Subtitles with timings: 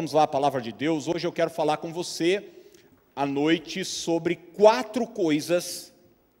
[0.00, 1.08] Vamos lá, a palavra de Deus.
[1.08, 2.42] Hoje eu quero falar com você
[3.14, 5.92] à noite sobre quatro coisas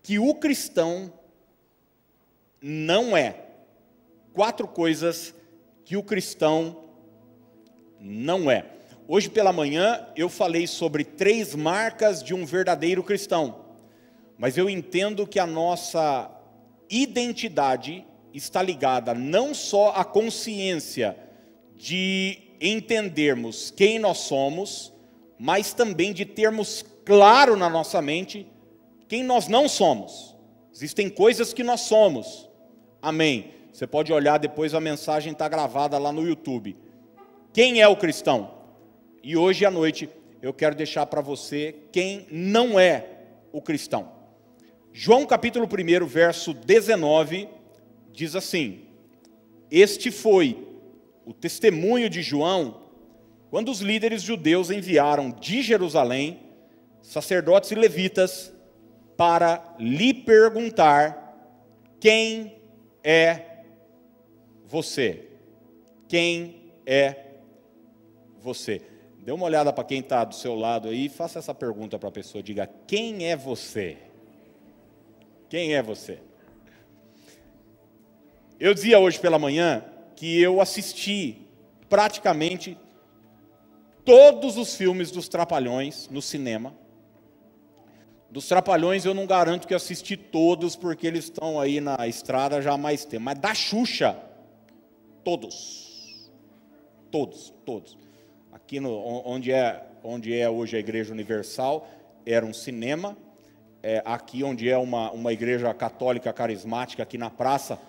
[0.02, 1.12] que o cristão
[2.58, 3.36] não é.
[4.32, 5.34] Quatro coisas
[5.84, 6.84] que o cristão
[8.00, 8.64] não é.
[9.06, 13.66] Hoje pela manhã eu falei sobre três marcas de um verdadeiro cristão,
[14.38, 16.30] mas eu entendo que a nossa
[16.88, 21.14] identidade está ligada não só à consciência
[21.76, 24.92] de entendermos quem nós somos,
[25.38, 28.46] mas também de termos claro na nossa mente
[29.08, 30.36] quem nós não somos.
[30.72, 32.48] Existem coisas que nós somos.
[33.00, 33.52] Amém.
[33.72, 36.76] Você pode olhar depois, a mensagem está gravada lá no YouTube.
[37.52, 38.54] Quem é o cristão?
[39.22, 40.08] E hoje à noite
[40.42, 43.06] eu quero deixar para você quem não é
[43.52, 44.12] o cristão.
[44.92, 47.48] João capítulo 1, verso 19,
[48.12, 48.80] diz assim:
[49.70, 50.69] Este foi
[51.30, 52.80] o testemunho de João
[53.50, 56.40] quando os líderes judeus enviaram de Jerusalém
[57.00, 58.52] sacerdotes e levitas
[59.16, 61.36] para lhe perguntar:
[62.00, 62.56] Quem
[63.04, 63.62] é
[64.66, 65.28] você?
[66.08, 67.26] Quem é
[68.40, 68.82] você?
[69.20, 72.08] Dê uma olhada para quem está do seu lado aí e faça essa pergunta para
[72.08, 73.98] a pessoa: diga, quem é você?
[75.48, 76.18] Quem é você?
[78.58, 79.84] Eu dizia hoje pela manhã
[80.20, 81.48] que eu assisti
[81.88, 82.76] praticamente
[84.04, 86.74] todos os filmes dos Trapalhões no cinema.
[88.30, 92.74] Dos Trapalhões eu não garanto que assisti todos, porque eles estão aí na estrada já
[92.74, 93.24] há mais tempo.
[93.24, 94.14] Mas da Xuxa,
[95.24, 96.30] todos.
[97.10, 97.96] Todos, todos
[98.70, 101.88] aqui no, onde, é, onde é hoje a Igreja Universal,
[102.24, 103.16] era um cinema.
[103.82, 107.80] É, aqui onde é uma, uma igreja católica carismática, aqui na praça,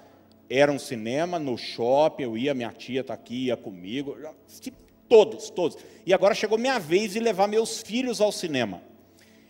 [0.52, 1.40] era um cinema.
[1.40, 4.18] No shopping, eu ia, minha tia está aqui, ia comigo.
[5.08, 5.78] Todos, todos.
[6.06, 8.82] E agora chegou minha vez de levar meus filhos ao cinema.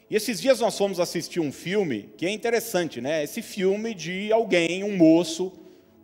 [0.09, 3.23] E esses dias nós fomos assistir um filme que é interessante, né?
[3.23, 5.53] Esse filme de alguém, um moço,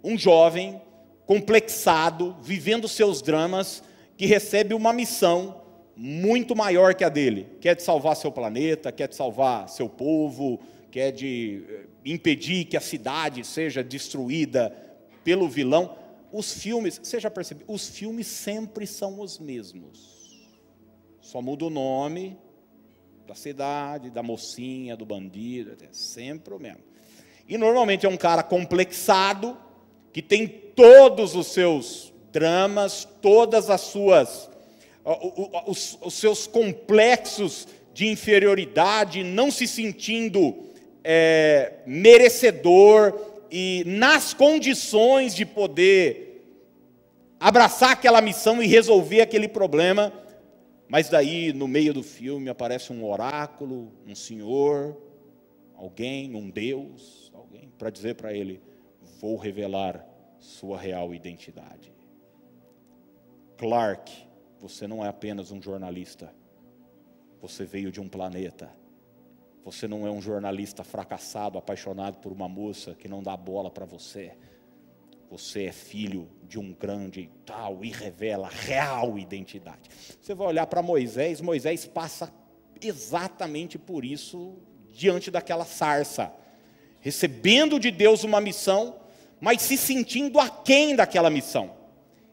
[0.03, 0.81] um jovem,
[1.25, 3.84] complexado, vivendo seus dramas,
[4.16, 5.62] que recebe uma missão
[5.96, 9.68] muito maior que a dele, que é de salvar seu planeta, quer é de salvar
[9.68, 10.59] seu povo,
[10.90, 14.74] quer é de eh, impedir que a cidade seja destruída
[15.27, 15.93] pelo vilão.
[16.31, 17.65] Os filmes, você já percebeu?
[17.67, 20.47] Os filmes sempre são os mesmos.
[21.19, 22.38] Só muda o nome
[23.27, 26.81] da cidade, da mocinha, do bandido, é sempre o mesmo.
[27.45, 29.57] E normalmente é um cara complexado,
[30.13, 34.49] que tem todos os seus dramas, todas as suas
[35.65, 40.55] os, os seus complexos de inferioridade, não se sentindo
[41.03, 46.28] é, merecedor e nas condições de poder
[47.40, 50.12] abraçar aquela missão e resolver aquele problema,
[50.88, 54.97] mas daí no meio do filme aparece um oráculo, um senhor,
[55.75, 58.62] alguém, um Deus, alguém para dizer para ele:
[59.19, 60.06] vou revelar
[60.40, 61.94] sua real identidade.
[63.57, 64.12] Clark,
[64.59, 66.34] você não é apenas um jornalista.
[67.41, 68.72] Você veio de um planeta.
[69.67, 73.83] Você não é um jornalista fracassado, apaixonado por uma moça que não dá bola para
[73.83, 74.31] você.
[75.29, 79.89] Você é filho de um grande tal e revela real identidade.
[80.22, 82.33] Você vai olhar para Moisés, Moisés passa
[82.81, 84.56] exatamente por isso
[84.94, 86.31] diante daquela sarça,
[87.01, 88.95] recebendo de Deus uma missão,
[89.38, 91.72] mas se sentindo aquém daquela missão.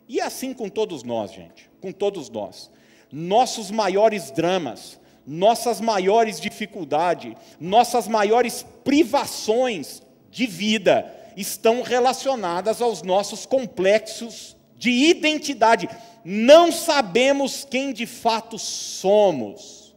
[0.07, 2.71] E é assim com todos nós, gente, com todos nós.
[3.11, 13.47] Nossos maiores dramas, nossas maiores dificuldades, nossas maiores privações de vida estão relacionadas aos nossos
[13.47, 15.89] complexos de identidade.
[16.25, 19.95] Não sabemos quem de fato somos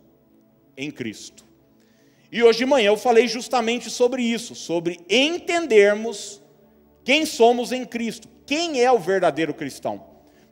[0.75, 1.45] em Cristo.
[2.31, 6.41] E hoje de manhã eu falei justamente sobre isso, sobre entendermos
[7.03, 10.05] quem somos em Cristo, quem é o verdadeiro cristão?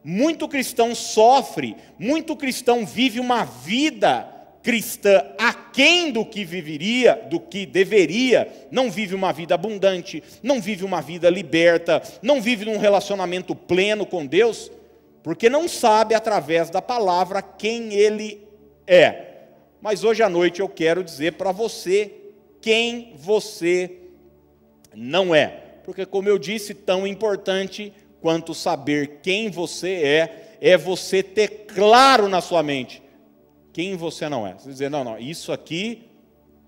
[0.03, 4.35] Muito cristão sofre, muito cristão vive uma vida
[4.65, 10.83] cristã aquém do que viveria, do que deveria, não vive uma vida abundante, não vive
[10.83, 14.71] uma vida liberta, não vive num relacionamento pleno com Deus,
[15.21, 18.41] porque não sabe através da palavra quem Ele
[18.88, 19.33] é.
[19.79, 22.12] Mas hoje à noite eu quero dizer para você
[22.59, 23.91] quem você
[24.95, 31.21] não é porque, como eu disse, tão importante quanto saber quem você é, é você
[31.21, 33.05] ter claro na sua mente
[33.75, 34.54] quem você não é.
[34.54, 36.04] Você dizer, não, não, isso aqui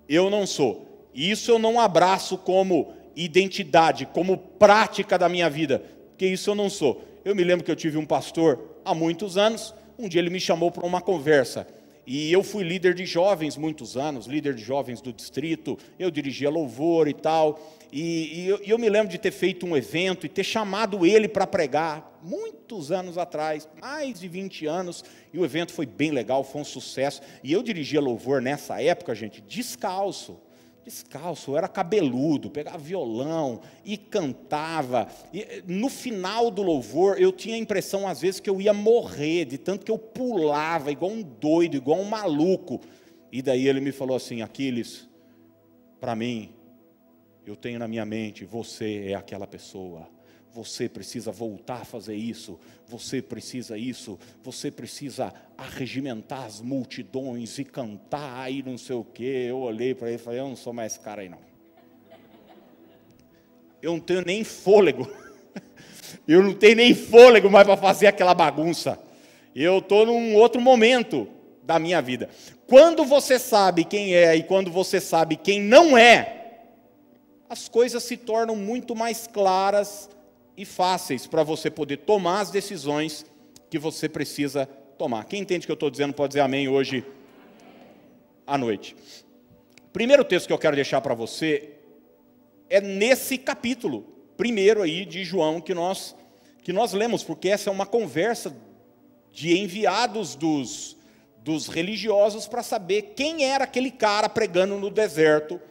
[0.09, 1.07] eu não sou.
[1.15, 6.69] Isso eu não abraço como identidade, como prática da minha vida, porque isso eu não
[6.69, 7.01] sou.
[7.23, 10.39] Eu me lembro que eu tive um pastor há muitos anos, Um dia ele me
[10.39, 11.65] chamou para uma conversa.
[12.09, 16.49] E eu fui líder de jovens muitos anos, líder de jovens do distrito, eu dirigia
[16.49, 17.59] louvor e tal.
[17.91, 21.27] E, e eu, eu, me lembro de ter feito um evento e ter chamado ele
[21.27, 26.45] para pregar, muitos anos atrás, mais de 20 anos, e o evento foi bem legal,
[26.45, 27.21] foi um sucesso.
[27.43, 30.39] E eu dirigia louvor nessa época, gente, descalço
[30.87, 35.07] descalço, eu era cabeludo, pegava violão e cantava.
[35.33, 38.73] E eh, no final do louvor, eu tinha a impressão, às vezes, que eu ia
[38.73, 42.79] morrer, de tanto que eu pulava, igual um doido, igual um maluco.
[43.31, 45.09] E daí ele me falou assim: Aquiles,
[45.99, 46.51] para mim,
[47.45, 50.07] eu tenho na minha mente, você é aquela pessoa.
[50.57, 57.63] Você precisa voltar a fazer isso, você precisa isso, você precisa arregimentar as multidões e
[57.63, 59.45] cantar aí não sei o quê.
[59.47, 61.37] Eu olhei para ele e falei, eu não sou mais esse cara aí não.
[63.79, 65.07] Eu não tenho nem fôlego.
[66.27, 68.97] Eu não tenho nem fôlego mais para fazer aquela bagunça.
[69.53, 71.27] Eu estou num outro momento
[71.61, 72.29] da minha vida.
[72.65, 76.61] Quando você sabe quem é e quando você sabe quem não é,
[77.49, 80.09] as coisas se tornam muito mais claras
[80.57, 83.25] e fáceis para você poder tomar as decisões
[83.69, 84.65] que você precisa
[84.97, 85.25] tomar.
[85.25, 87.05] Quem entende o que eu estou dizendo pode dizer amém hoje
[88.45, 88.95] à noite.
[89.93, 91.73] Primeiro texto que eu quero deixar para você
[92.69, 94.03] é nesse capítulo,
[94.35, 96.15] primeiro aí de João que nós
[96.63, 98.53] que nós lemos, porque essa é uma conversa
[99.31, 100.97] de enviados dos
[101.43, 105.61] dos religiosos para saber quem era aquele cara pregando no deserto,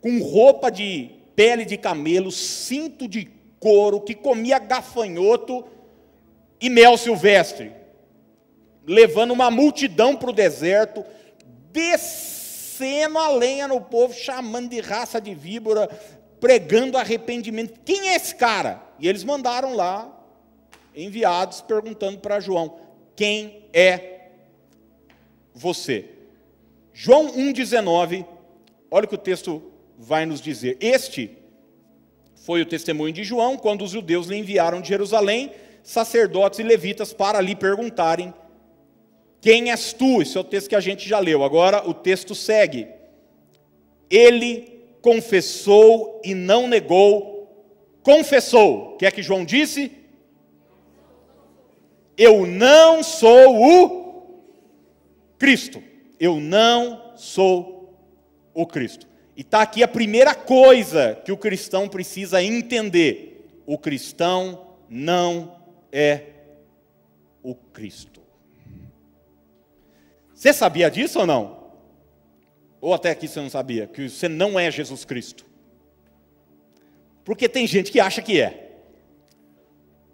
[0.00, 5.64] com roupa de pele de camelo, cinto de couro, que comia gafanhoto
[6.60, 7.72] e mel silvestre,
[8.86, 11.04] levando uma multidão para o deserto,
[11.70, 15.88] descendo a lenha no povo, chamando de raça de víbora,
[16.40, 17.80] pregando arrependimento.
[17.84, 18.82] Quem é esse cara?
[18.98, 20.14] E eles mandaram lá
[20.94, 22.78] enviados perguntando para João:
[23.14, 24.30] quem é
[25.54, 26.10] você?
[26.92, 28.26] João 1,19,
[28.90, 29.62] olha o que o texto
[29.96, 30.76] vai nos dizer.
[30.80, 31.37] Este
[32.48, 35.52] foi o testemunho de João, quando os judeus lhe enviaram de Jerusalém
[35.82, 38.32] sacerdotes e levitas para lhe perguntarem:
[39.38, 40.22] Quem és tu?
[40.22, 41.44] Esse é o texto que a gente já leu.
[41.44, 42.88] Agora o texto segue.
[44.08, 47.54] Ele confessou e não negou.
[48.02, 48.94] Confessou.
[48.94, 49.92] O que é que João disse?
[52.16, 54.40] Eu não sou o
[55.38, 55.82] Cristo.
[56.18, 57.94] Eu não sou
[58.54, 59.06] o Cristo.
[59.38, 65.60] E está aqui a primeira coisa que o cristão precisa entender: o cristão não
[65.92, 66.24] é
[67.40, 68.20] o Cristo.
[70.34, 71.56] Você sabia disso ou não?
[72.80, 75.46] Ou até aqui você não sabia, que você não é Jesus Cristo.
[77.24, 78.72] Porque tem gente que acha que é.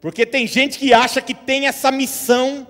[0.03, 2.67] Porque tem gente que acha que tem essa missão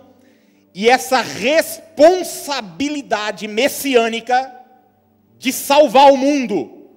[0.72, 4.63] e essa responsabilidade messiânica
[5.38, 6.88] de salvar o mundo.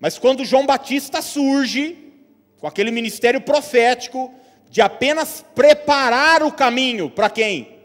[0.00, 1.96] Mas quando João Batista surge,
[2.58, 4.32] com aquele ministério profético,
[4.70, 7.76] de apenas preparar o caminho para quem?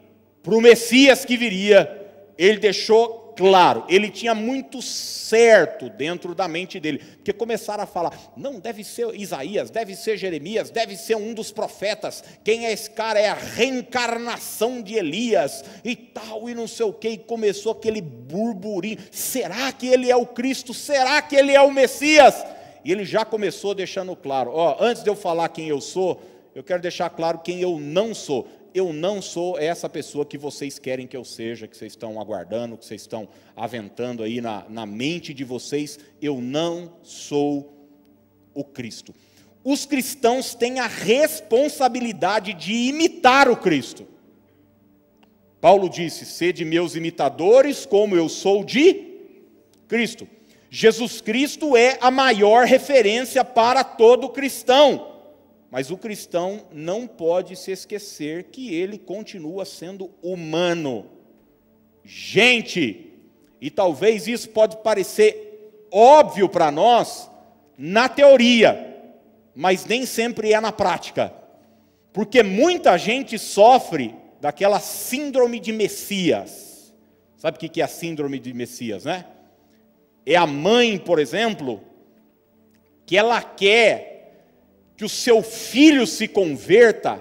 [0.41, 6.79] Para o Messias que viria, ele deixou claro, ele tinha muito certo dentro da mente
[6.79, 11.33] dele, porque começaram a falar: não, deve ser Isaías, deve ser Jeremias, deve ser um
[11.33, 13.19] dos profetas, quem é esse cara?
[13.19, 18.01] É a reencarnação de Elias e tal, e não sei o que, e começou aquele
[18.01, 20.73] burburinho: será que ele é o Cristo?
[20.73, 22.45] Será que ele é o Messias?
[22.83, 26.21] E ele já começou deixando claro: ó, antes de eu falar quem eu sou,
[26.53, 30.79] eu quero deixar claro quem eu não sou eu não sou essa pessoa que vocês
[30.79, 34.85] querem que eu seja, que vocês estão aguardando, que vocês estão aventando aí na, na
[34.85, 35.99] mente de vocês.
[36.21, 37.73] Eu não sou
[38.53, 39.13] o Cristo.
[39.63, 44.07] Os cristãos têm a responsabilidade de imitar o Cristo.
[45.59, 49.11] Paulo disse: Sede meus imitadores, como eu sou de
[49.87, 50.27] Cristo.
[50.69, 55.10] Jesus Cristo é a maior referência para todo cristão.
[55.71, 61.05] Mas o cristão não pode se esquecer que ele continua sendo humano.
[62.03, 63.13] Gente,
[63.61, 67.31] e talvez isso pode parecer óbvio para nós
[67.77, 69.01] na teoria,
[69.55, 71.33] mas nem sempre é na prática.
[72.11, 76.93] Porque muita gente sofre daquela síndrome de Messias.
[77.37, 79.25] Sabe o que é a síndrome de Messias, né?
[80.25, 81.81] É a mãe, por exemplo,
[83.05, 84.10] que ela quer
[85.01, 87.19] que o seu filho se converta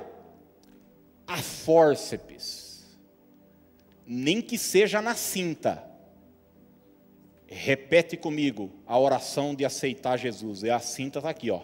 [1.27, 2.85] a fórceps,
[4.07, 5.83] nem que seja na cinta.
[7.47, 10.63] Repete comigo a oração de aceitar Jesus.
[10.63, 11.63] É a cinta está aqui, ó.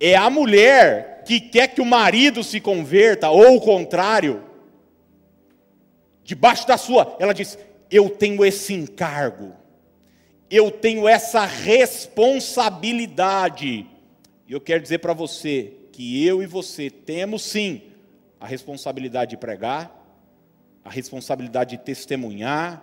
[0.00, 4.42] É a mulher que quer que o marido se converta, ou o contrário.
[6.24, 7.56] Debaixo da sua, ela diz:
[7.88, 9.54] Eu tenho esse encargo,
[10.50, 13.86] eu tenho essa responsabilidade.
[14.48, 17.82] E eu quero dizer para você que eu e você temos sim
[18.38, 19.92] a responsabilidade de pregar,
[20.84, 22.82] a responsabilidade de testemunhar,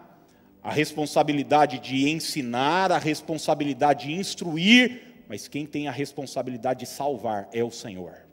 [0.62, 7.48] a responsabilidade de ensinar, a responsabilidade de instruir, mas quem tem a responsabilidade de salvar
[7.54, 8.26] é o Senhor.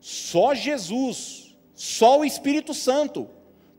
[0.00, 3.28] Só Jesus, só o Espírito Santo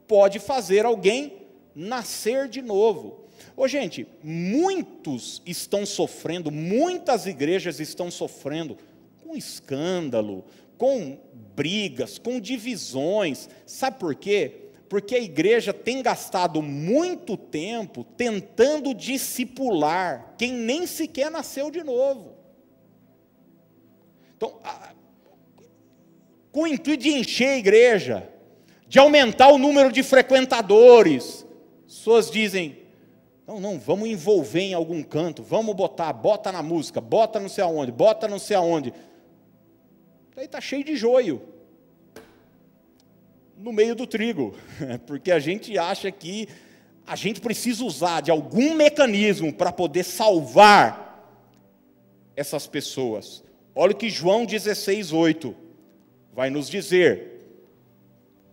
[0.07, 1.33] pode fazer alguém
[1.75, 3.24] nascer de novo.
[3.57, 8.77] Ô, gente, muitos estão sofrendo, muitas igrejas estão sofrendo
[9.23, 10.43] com escândalo,
[10.77, 11.17] com
[11.55, 13.49] brigas, com divisões.
[13.65, 14.69] Sabe por quê?
[14.89, 22.35] Porque a igreja tem gastado muito tempo tentando discipular quem nem sequer nasceu de novo.
[24.35, 24.93] Então, a,
[26.51, 28.29] com o intuito de encher a igreja,
[28.87, 31.45] de aumentar o número de frequentadores,
[31.87, 32.84] pessoas dizem:
[33.47, 37.63] não, não, vamos envolver em algum canto, vamos botar, bota na música, bota não sei
[37.63, 38.93] aonde, bota não sei aonde.
[40.35, 41.41] Daí está cheio de joio
[43.57, 44.55] no meio do trigo,
[45.05, 46.47] porque a gente acha que
[47.07, 51.05] a gente precisa usar de algum mecanismo para poder salvar
[52.35, 53.43] essas pessoas.
[53.73, 55.55] Olha o que João 16, 8
[56.33, 57.31] vai nos dizer.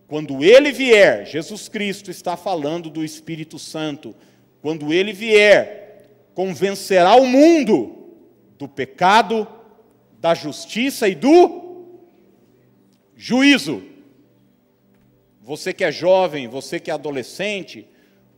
[0.07, 4.15] Quando ele vier, Jesus Cristo está falando do Espírito Santo,
[4.63, 8.15] quando ele vier, convencerá o mundo
[8.57, 9.47] do pecado,
[10.21, 11.89] da justiça e do
[13.17, 13.83] juízo.
[15.41, 17.89] Você que é jovem, você que é adolescente,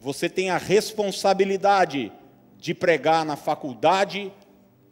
[0.00, 2.11] você tem a responsabilidade
[2.57, 4.33] de pregar na faculdade,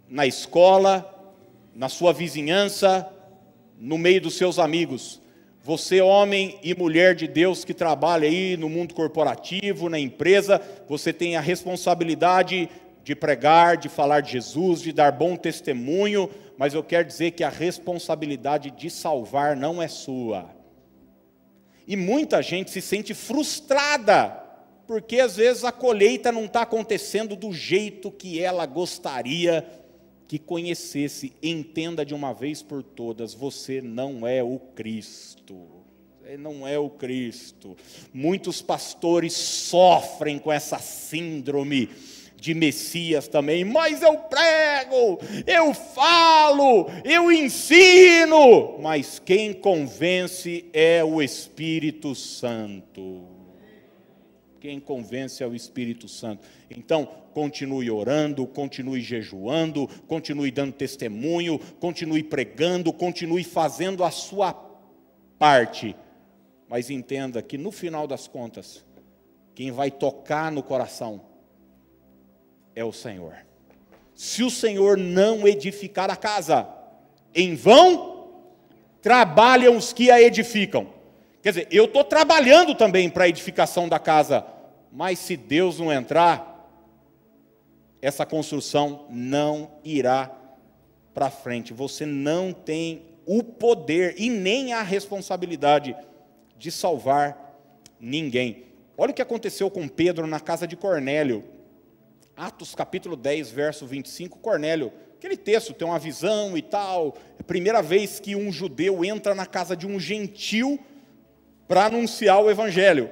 [0.07, 1.35] na escola,
[1.75, 3.11] na sua vizinhança,
[3.79, 5.22] no meio dos seus amigos.
[5.65, 11.13] Você, homem e mulher de Deus que trabalha aí no mundo corporativo, na empresa, você
[11.13, 12.69] tem a responsabilidade
[13.05, 16.29] de pregar, de falar de Jesus, de dar bom testemunho,
[16.59, 20.51] mas eu quero dizer que a responsabilidade de salvar não é sua.
[21.87, 24.31] E muita gente se sente frustrada,
[24.85, 29.65] porque às vezes a colheita não está acontecendo do jeito que ela gostaria
[30.33, 31.35] que conhecesse.
[31.43, 35.69] Entenda de uma vez por todas: você não é o Cristo.
[36.39, 37.77] Não é o Cristo.
[38.15, 41.91] Muitos pastores sofrem com essa síndrome
[42.35, 51.21] de Messias também, mas eu prego, eu falo, eu ensino, mas quem convence é o
[51.21, 53.42] Espírito Santo.
[54.63, 56.47] Quem convence é o Espírito Santo.
[56.71, 57.05] Então,
[57.35, 64.55] continue orando, continue jejuando, continue dando testemunho, continue pregando, continue fazendo a sua
[65.37, 65.97] parte.
[66.69, 68.85] Mas entenda que no final das contas,
[69.53, 71.23] quem vai tocar no coração
[72.73, 73.35] é o Senhor.
[74.15, 76.69] Se o Senhor não edificar a casa,
[77.35, 78.31] em vão
[79.03, 81.02] trabalham os que a edificam.
[81.43, 84.47] Quer dizer, eu estou trabalhando também para a edificação da casa,
[84.93, 86.71] mas se Deus não entrar,
[88.01, 90.31] essa construção não irá
[91.13, 91.73] para frente.
[91.73, 95.97] Você não tem o poder e nem a responsabilidade
[96.57, 97.59] de salvar
[97.99, 98.67] ninguém.
[98.97, 101.43] Olha o que aconteceu com Pedro na casa de Cornélio.
[102.37, 107.17] Atos capítulo 10, verso 25, Cornélio, aquele texto tem uma visão e tal.
[107.37, 110.79] É a primeira vez que um judeu entra na casa de um gentil
[111.73, 113.09] para anunciar o evangelho.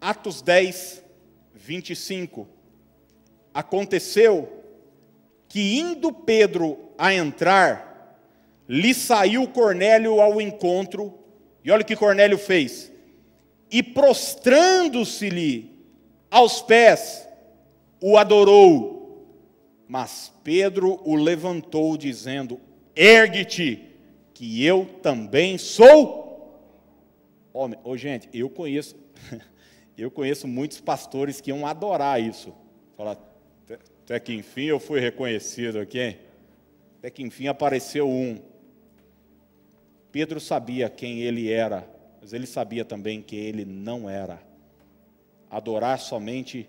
[0.00, 1.04] Atos 10,
[1.54, 2.48] 25.
[3.54, 4.64] Aconteceu
[5.46, 8.18] que indo Pedro a entrar,
[8.68, 11.16] lhe saiu Cornélio ao encontro,
[11.62, 12.90] e olha o que Cornélio fez.
[13.70, 15.70] E prostrando-se-lhe
[16.28, 17.28] aos pés,
[18.00, 19.28] o adorou.
[19.86, 22.58] Mas Pedro o levantou, dizendo:
[22.96, 23.80] Ergue-te,
[24.34, 26.21] que eu também sou
[27.52, 27.78] homem.
[27.84, 28.96] Ô, gente, eu conheço,
[29.96, 32.54] eu conheço muitos pastores que iam adorar isso.
[32.96, 33.18] Falar,
[34.04, 36.16] até que enfim eu fui reconhecido aqui?
[36.98, 38.38] Até que enfim apareceu um.
[40.10, 41.88] Pedro sabia quem ele era,
[42.20, 44.42] mas ele sabia também que ele não era.
[45.50, 46.68] Adorar somente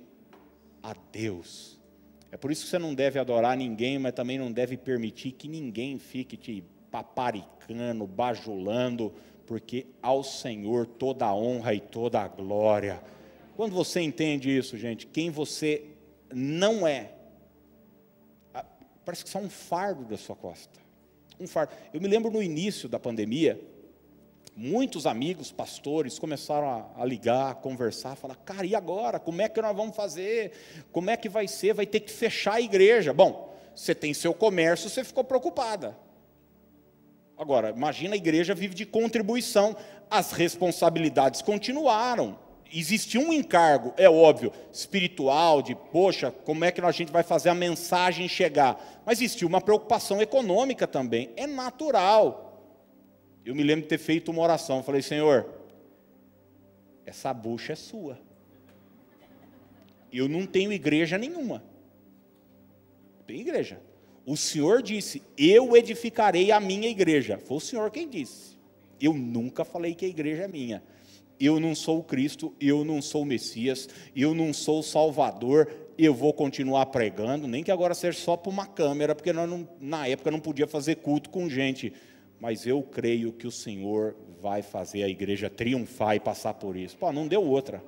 [0.82, 1.80] a Deus.
[2.32, 5.48] É por isso que você não deve adorar ninguém, mas também não deve permitir que
[5.48, 9.14] ninguém fique te paparicando, bajulando,
[9.46, 13.02] porque ao Senhor toda a honra e toda a glória.
[13.56, 15.86] Quando você entende isso, gente, quem você
[16.34, 17.12] não é,
[19.06, 20.80] parece que sai um fardo da sua costa.
[21.40, 21.74] Um fardo.
[21.94, 23.60] Eu me lembro no início da pandemia,
[24.56, 29.20] muitos amigos, pastores, começaram a, a, ligar, a conversar, a falar, cara, e agora?
[29.20, 30.52] Como é que nós vamos fazer?
[30.92, 31.74] Como é que vai ser?
[31.74, 33.14] Vai ter que fechar a igreja.
[33.14, 35.98] Bom, você tem seu comércio, você ficou preocupada.
[37.38, 39.76] Agora, imagina a igreja vive de contribuição.
[40.10, 42.40] As responsabilidades continuaram.
[42.72, 47.50] Existia um encargo, é óbvio, espiritual, de, poxa, como é que a gente vai fazer
[47.50, 49.04] a mensagem chegar?
[49.06, 51.30] Mas existia uma preocupação econômica também.
[51.36, 52.64] É natural.
[53.46, 54.82] Eu me lembro de ter feito uma oração.
[54.82, 55.48] Falei, Senhor,
[57.06, 58.18] essa bucha é sua.
[60.12, 61.64] Eu não tenho igreja nenhuma.
[63.28, 63.80] Tem igreja.
[64.26, 67.38] O Senhor disse: Eu edificarei a minha igreja.
[67.38, 68.58] Foi o Senhor quem disse.
[69.00, 70.82] Eu nunca falei que a igreja é minha.
[71.40, 75.70] Eu não sou o Cristo, eu não sou o Messias, eu não sou o Salvador,
[75.98, 80.08] eu vou continuar pregando, nem que agora seja só para uma câmera, porque não, na
[80.08, 81.92] época não podia fazer culto com gente.
[82.40, 86.98] Mas eu creio que o Senhor vai fazer a igreja triunfar e passar por isso.
[86.98, 87.84] Pô, não deu outra.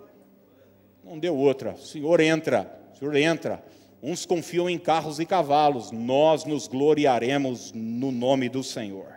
[1.04, 1.74] Não deu outra.
[1.74, 3.63] O Senhor entra, o Senhor entra.
[4.08, 9.16] Uns confiam em carros e cavalos, nós nos gloriaremos no nome do Senhor.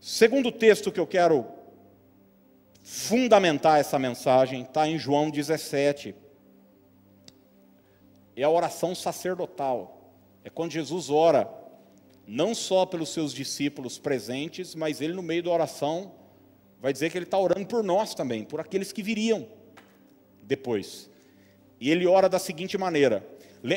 [0.00, 1.46] Segundo texto que eu quero
[2.82, 6.16] fundamentar essa mensagem está em João 17.
[8.34, 10.12] É a oração sacerdotal.
[10.42, 11.48] É quando Jesus ora,
[12.26, 16.10] não só pelos seus discípulos presentes, mas ele, no meio da oração,
[16.80, 19.46] vai dizer que ele está orando por nós também, por aqueles que viriam
[20.42, 21.13] depois.
[21.84, 23.22] E ele ora da seguinte maneira: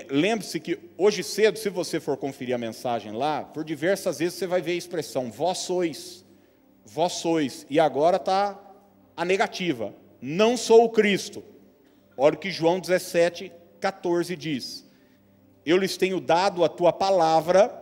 [0.09, 4.47] lembre-se que hoje cedo, se você for conferir a mensagem lá, por diversas vezes você
[4.47, 6.25] vai ver a expressão vós sois,
[6.85, 8.57] vós sois, e agora está
[9.13, 11.43] a negativa: não sou o Cristo.
[12.15, 14.89] Olha o que João 17, 14 diz:
[15.65, 17.77] Eu lhes tenho dado a tua palavra,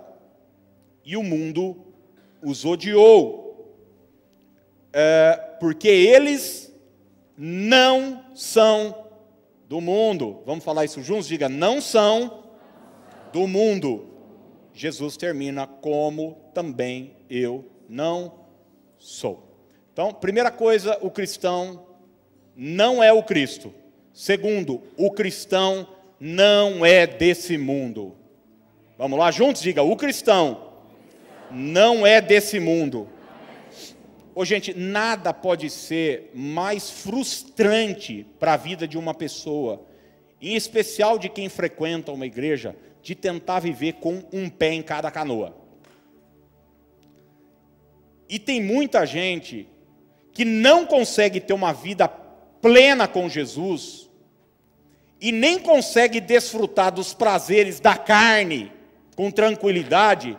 [1.05, 1.85] e o mundo
[2.41, 3.77] os odiou,
[4.91, 6.73] é, porque eles
[7.37, 9.04] não são
[9.67, 10.41] do mundo.
[10.45, 11.27] Vamos falar isso juntos?
[11.27, 12.43] Diga, não são
[13.31, 14.07] do mundo.
[14.73, 18.33] Jesus termina como também eu não
[18.97, 19.43] sou.
[19.93, 21.85] Então, primeira coisa, o cristão
[22.55, 23.73] não é o Cristo.
[24.13, 25.87] Segundo, o cristão
[26.19, 28.15] não é desse mundo.
[28.97, 29.61] Vamos lá juntos?
[29.61, 30.71] Diga, o cristão
[31.51, 33.09] não é desse mundo.
[34.37, 39.87] Ô, gente, nada pode ser mais frustrante para a vida de uma pessoa,
[40.41, 45.09] em especial de quem frequenta uma igreja, de tentar viver com um pé em cada
[45.09, 45.55] canoa.
[48.27, 49.69] E tem muita gente
[50.33, 54.09] que não consegue ter uma vida plena com Jesus
[55.21, 58.69] e nem consegue desfrutar dos prazeres da carne
[59.15, 60.37] com tranquilidade,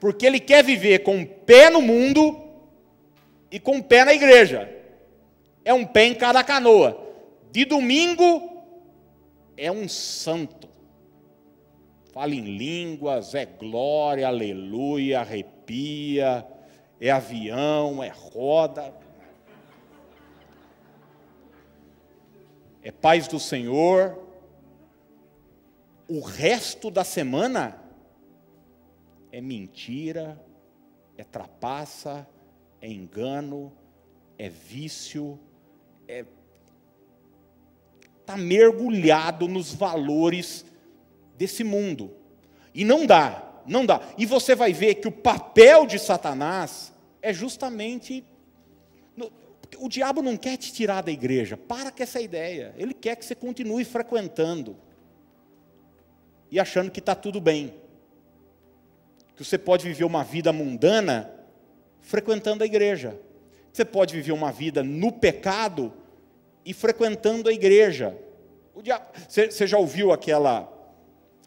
[0.00, 2.43] porque ele quer viver com um pé no mundo
[3.54, 4.68] e com um pé na igreja.
[5.64, 7.00] É um pé em cada canoa.
[7.52, 8.64] De domingo
[9.56, 10.68] é um santo.
[12.12, 16.44] Fala em línguas, é glória, aleluia, arrepia,
[17.00, 18.92] é avião, é roda.
[22.82, 24.20] É paz do Senhor.
[26.08, 27.80] O resto da semana
[29.30, 30.44] é mentira,
[31.16, 32.26] é trapaça,
[32.84, 33.72] é engano,
[34.36, 35.40] é vício,
[36.06, 36.22] é
[38.20, 40.64] está mergulhado nos valores
[41.36, 42.14] desse mundo.
[42.74, 44.00] E não dá, não dá.
[44.18, 46.92] E você vai ver que o papel de Satanás
[47.22, 48.22] é justamente.
[49.78, 52.74] O diabo não quer te tirar da igreja, para com essa ideia.
[52.76, 54.76] Ele quer que você continue frequentando
[56.50, 57.74] e achando que está tudo bem.
[59.36, 61.33] Que você pode viver uma vida mundana
[62.04, 63.18] frequentando a igreja.
[63.72, 65.92] Você pode viver uma vida no pecado
[66.64, 68.16] e frequentando a igreja.
[69.28, 70.70] Você já ouviu aquela,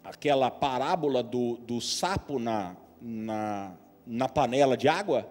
[0.03, 3.73] aquela parábola do, do sapo na, na,
[4.05, 5.29] na panela de água?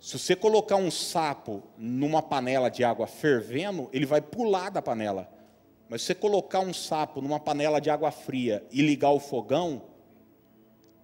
[0.00, 5.30] Se você colocar um sapo numa panela de água fervendo, ele vai pular da panela.
[5.88, 9.82] Mas se você colocar um sapo numa panela de água fria e ligar o fogão,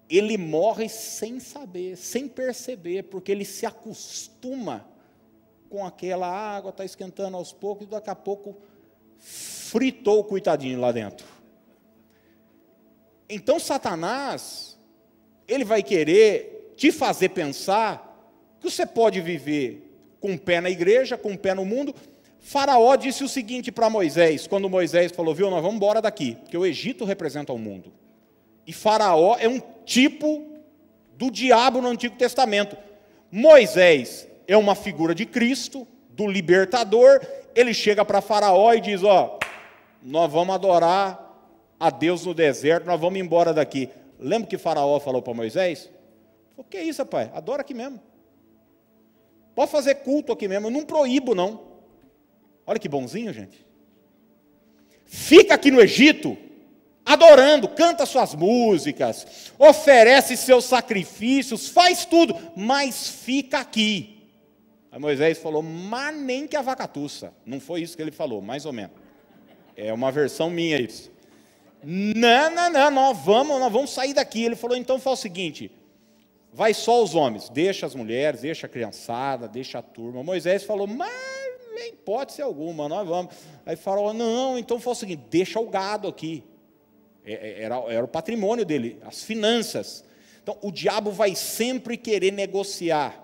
[0.09, 4.87] ele morre sem saber, sem perceber, porque ele se acostuma
[5.69, 8.57] com aquela água, está esquentando aos poucos, e daqui a pouco
[9.19, 11.27] fritou o coitadinho lá dentro.
[13.29, 14.79] Então Satanás,
[15.47, 18.07] ele vai querer te fazer pensar
[18.59, 19.85] que você pode viver
[20.19, 21.93] com um pé na igreja, com um pé no mundo.
[22.39, 26.57] Faraó disse o seguinte para Moisés, quando Moisés falou, viu, nós vamos embora daqui, porque
[26.57, 27.93] o Egito representa o mundo.
[28.65, 29.59] E Faraó é um
[29.89, 30.45] tipo
[31.17, 32.77] do diabo no Antigo Testamento.
[33.31, 37.19] Moisés é uma figura de Cristo, do libertador.
[37.55, 39.39] Ele chega para Faraó e diz: Ó,
[40.03, 41.25] nós vamos adorar
[41.79, 43.89] a Deus no deserto, nós vamos embora daqui.
[44.19, 45.89] Lembra que Faraó falou para Moisés?
[46.55, 47.31] O que é isso, pai?
[47.33, 47.99] Adora aqui mesmo.
[49.55, 51.67] Pode fazer culto aqui mesmo, eu não proíbo, não.
[52.67, 53.65] Olha que bonzinho, gente.
[55.05, 56.37] Fica aqui no Egito,
[57.09, 64.27] adorando, canta suas músicas, oferece seus sacrifícios, faz tudo, mas fica aqui.
[64.91, 67.33] Aí Moisés falou, mas nem que a vacatuça.
[67.43, 68.95] Não foi isso que ele falou, mais ou menos.
[69.75, 71.11] É uma versão minha isso.
[71.83, 74.43] Não, não, não, nós vamos, nós vamos sair daqui.
[74.43, 75.71] Ele falou, então faz o seguinte:
[76.53, 80.21] vai só os homens, deixa as mulheres, deixa a criançada, deixa a turma.
[80.21, 81.09] Moisés falou, mas
[81.73, 83.33] nem hipótese alguma, nós vamos.
[83.65, 86.43] Aí falou, não, então foi o seguinte, deixa o gado aqui.
[87.25, 90.03] É, é, era, era o patrimônio dele, as finanças.
[90.41, 93.23] Então, o diabo vai sempre querer negociar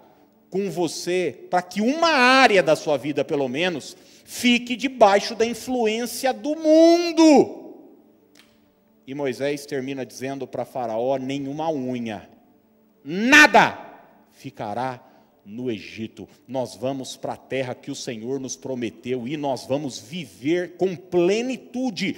[0.49, 6.33] com você para que uma área da sua vida, pelo menos, fique debaixo da influência
[6.33, 7.63] do mundo.
[9.07, 12.35] E Moisés termina dizendo para Faraó: nenhuma unha
[13.05, 13.77] nada
[14.31, 14.99] ficará
[15.45, 16.27] no Egito.
[16.47, 20.95] Nós vamos para a terra que o Senhor nos prometeu e nós vamos viver com
[20.95, 22.15] plenitude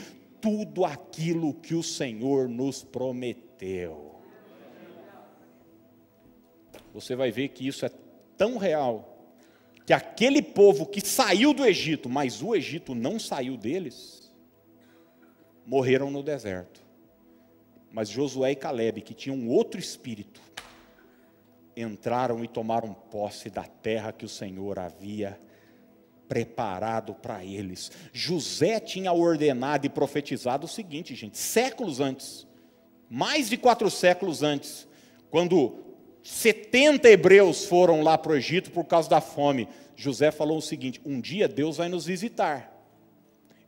[0.47, 4.15] tudo aquilo que o Senhor nos prometeu.
[6.93, 7.91] Você vai ver que isso é
[8.37, 9.13] tão real
[9.85, 14.33] que aquele povo que saiu do Egito, mas o Egito não saiu deles,
[15.65, 16.81] morreram no deserto.
[17.91, 20.41] Mas Josué e Caleb, que tinham outro espírito,
[21.75, 25.37] entraram e tomaram posse da terra que o Senhor havia
[26.27, 27.91] preparado para eles.
[28.11, 32.45] José tinha ordenado e profetizado o seguinte, gente, séculos antes,
[33.09, 34.87] mais de quatro séculos antes,
[35.29, 35.85] quando
[36.23, 41.01] 70 hebreus foram lá para o Egito por causa da fome, José falou o seguinte:
[41.05, 42.73] um dia Deus vai nos visitar,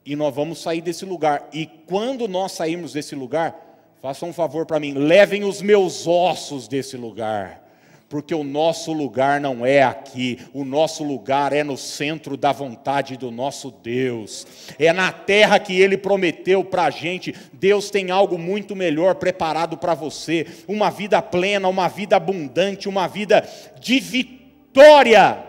[0.06, 3.56] e nós vamos sair desse lugar, e quando nós sairmos desse lugar,
[4.02, 7.69] façam um favor para mim, levem os meus ossos desse lugar
[8.10, 13.16] porque o nosso lugar não é aqui, o nosso lugar é no centro da vontade
[13.16, 14.48] do nosso Deus,
[14.80, 17.36] é na terra que Ele prometeu para a gente.
[17.54, 23.08] Deus tem algo muito melhor preparado para você, uma vida plena, uma vida abundante, uma
[23.08, 23.48] vida
[23.80, 25.46] de vitória.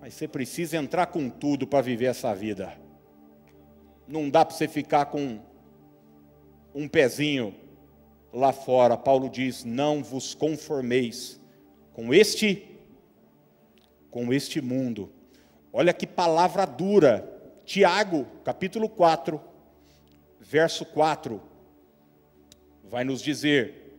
[0.00, 2.72] Mas você precisa entrar com tudo para viver essa vida,
[4.06, 5.38] não dá para você ficar com
[6.74, 7.54] um pezinho
[8.32, 11.40] lá fora, Paulo diz: "Não vos conformeis
[11.92, 12.66] com este
[14.10, 15.12] com este mundo".
[15.72, 17.34] Olha que palavra dura.
[17.64, 19.38] Tiago, capítulo 4,
[20.40, 21.40] verso 4,
[22.82, 23.98] vai nos dizer: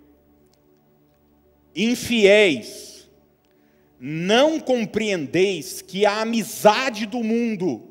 [1.76, 3.10] Infiéis,
[4.00, 7.88] não compreendeis que a amizade do mundo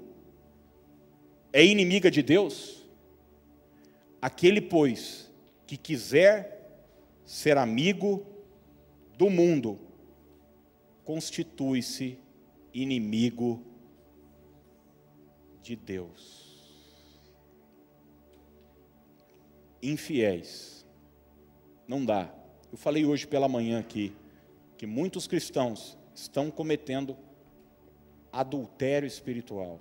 [1.53, 2.85] é inimiga de Deus?
[4.21, 5.28] Aquele, pois,
[5.69, 6.81] que quiser
[7.27, 8.27] ser amigo
[9.19, 9.79] do mundo,
[11.05, 12.19] constitui-se
[12.73, 13.63] inimigo
[15.61, 16.59] de Deus.
[19.83, 20.87] Infiéis.
[21.87, 22.35] Não dá.
[22.73, 24.17] Eu falei hoje pela manhã aqui
[24.79, 27.15] que muitos cristãos estão cometendo
[28.33, 29.81] adultério espiritual.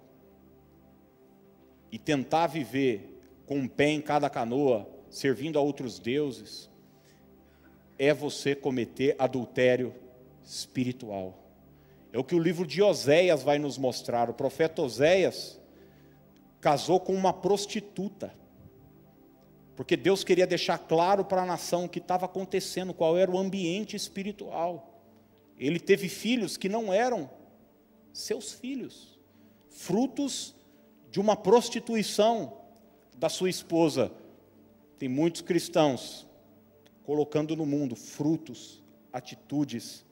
[1.89, 6.69] E tentar viver com um pé em cada canoa servindo a outros deuses,
[7.97, 9.93] é você cometer adultério
[10.43, 11.43] espiritual.
[12.11, 14.29] É o que o livro de Oséias vai nos mostrar.
[14.29, 15.59] O profeta Oséias
[16.61, 18.33] casou com uma prostituta,
[19.75, 23.37] porque Deus queria deixar claro para a nação o que estava acontecendo, qual era o
[23.37, 25.01] ambiente espiritual.
[25.57, 27.29] Ele teve filhos que não eram
[28.13, 29.19] seus filhos,
[29.69, 30.55] frutos
[31.11, 32.61] de uma prostituição
[33.15, 34.11] da sua esposa
[34.97, 36.27] tem muitos cristãos
[37.03, 38.83] colocando no mundo frutos,
[39.13, 40.05] atitudes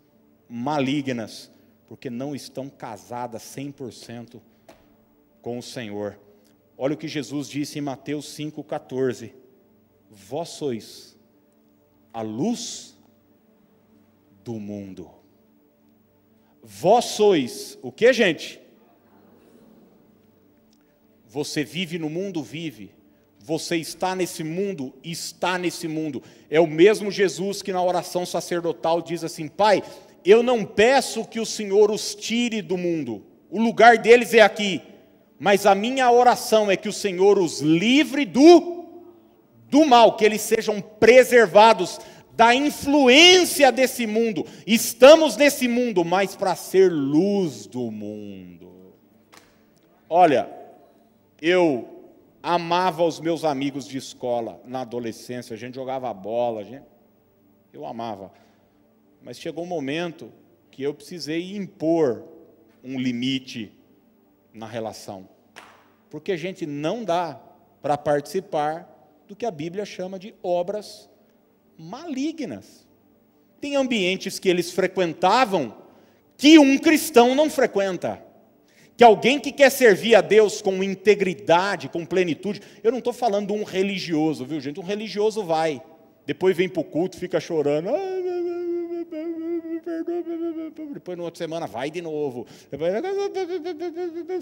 [0.48, 1.52] malignas,
[1.88, 4.42] porque não estão casadas 100%
[5.42, 6.20] com o Senhor.
[6.78, 9.34] Olha o que Jesus disse em Mateus 5,14:
[10.10, 11.18] Vós sois
[12.14, 12.98] a luz
[14.44, 15.10] do mundo.
[16.64, 18.62] Vós sois o que, gente?
[21.28, 22.92] Você vive no mundo, vive.
[23.46, 26.24] Você está nesse mundo, está nesse mundo.
[26.50, 29.84] É o mesmo Jesus que na oração sacerdotal diz assim: Pai,
[30.26, 34.82] eu não peço que o Senhor os tire do mundo, o lugar deles é aqui,
[35.38, 38.86] mas a minha oração é que o Senhor os livre do,
[39.70, 42.00] do mal, que eles sejam preservados
[42.32, 44.44] da influência desse mundo.
[44.66, 48.96] Estamos nesse mundo, mas para ser luz do mundo.
[50.10, 50.50] Olha,
[51.40, 51.95] eu
[52.46, 56.86] amava os meus amigos de escola na adolescência, a gente jogava bola, gente,
[57.74, 58.32] eu amava.
[59.20, 60.32] Mas chegou um momento
[60.70, 62.24] que eu precisei impor
[62.84, 63.76] um limite
[64.54, 65.28] na relação.
[66.08, 67.42] Porque a gente não dá
[67.82, 68.88] para participar
[69.28, 71.10] do que a Bíblia chama de obras
[71.76, 72.88] malignas.
[73.60, 75.76] Tem ambientes que eles frequentavam
[76.38, 78.24] que um cristão não frequenta.
[78.98, 83.48] Que alguém que quer servir a Deus com integridade, com plenitude, eu não estou falando
[83.48, 84.80] de um religioso, viu gente?
[84.80, 85.82] Um religioso vai,
[86.26, 87.90] depois vem para o culto, fica chorando,
[90.94, 92.94] depois na outra semana vai de novo, depois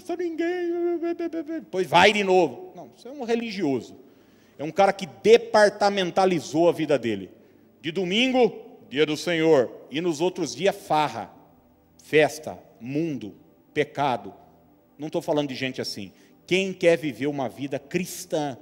[0.04, 0.70] sou ninguém,
[1.60, 2.72] depois vai de novo.
[2.76, 3.96] Não, isso é um religioso.
[4.56, 7.28] É um cara que departamentalizou a vida dele.
[7.80, 8.54] De domingo,
[8.88, 11.30] dia do Senhor, e nos outros dias, farra,
[12.02, 13.34] festa, mundo,
[13.72, 14.32] pecado.
[14.98, 16.12] Não estou falando de gente assim.
[16.46, 18.56] Quem quer viver uma vida cristã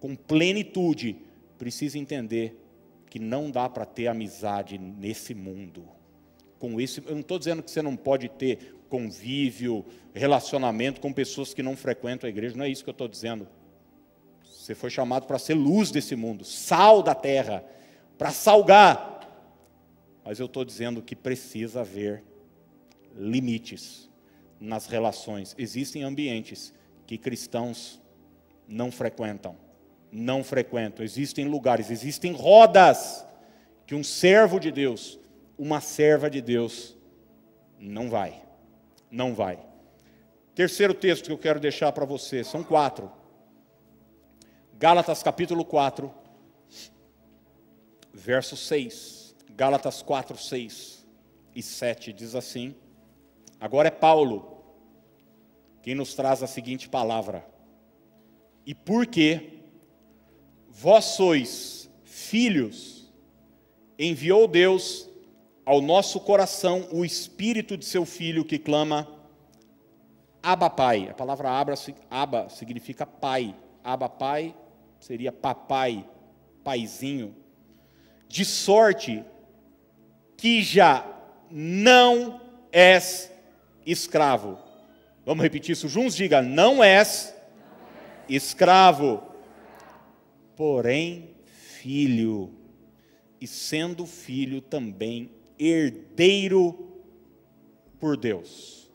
[0.00, 1.16] com plenitude,
[1.58, 2.56] precisa entender
[3.10, 5.88] que não dá para ter amizade nesse mundo.
[6.58, 11.52] Com isso, eu não estou dizendo que você não pode ter convívio, relacionamento com pessoas
[11.52, 13.48] que não frequentam a igreja, não é isso que eu estou dizendo.
[14.44, 17.64] Você foi chamado para ser luz desse mundo, sal da terra,
[18.16, 19.16] para salgar.
[20.24, 22.22] Mas eu estou dizendo que precisa haver
[23.16, 24.07] limites
[24.60, 25.54] nas relações.
[25.58, 26.72] Existem ambientes
[27.06, 28.00] que cristãos
[28.66, 29.56] não frequentam,
[30.10, 31.04] não frequentam.
[31.04, 33.24] Existem lugares, existem rodas
[33.86, 35.18] que um servo de Deus,
[35.56, 36.96] uma serva de Deus,
[37.78, 38.42] não vai,
[39.10, 39.58] não vai.
[40.54, 43.10] Terceiro texto que eu quero deixar para você, são quatro.
[44.78, 46.12] Gálatas capítulo 4,
[48.12, 49.36] verso 6.
[49.50, 51.06] Gálatas 4, 6
[51.54, 52.74] e 7 diz assim:
[53.60, 54.58] Agora é Paulo
[55.82, 57.46] quem nos traz a seguinte palavra:
[58.66, 59.60] E porque
[60.68, 63.12] vós sois filhos,
[63.98, 65.08] enviou Deus
[65.64, 69.08] ao nosso coração o espírito de seu filho que clama
[70.42, 71.08] Abba Pai.
[71.10, 71.50] A palavra
[72.10, 73.54] Abba, significa pai.
[73.82, 74.54] Abba Pai
[75.00, 76.04] seria papai,
[76.64, 77.34] paizinho,
[78.26, 79.24] de sorte
[80.36, 81.06] que já
[81.50, 82.40] não
[82.70, 83.32] és
[83.90, 84.58] escravo.
[85.24, 86.14] Vamos repetir isso juntos?
[86.14, 87.34] Diga: não és
[88.28, 89.22] escravo,
[90.56, 92.52] porém filho,
[93.40, 97.00] e sendo filho também herdeiro
[97.98, 98.90] por Deus.